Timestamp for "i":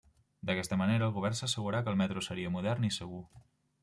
2.89-2.91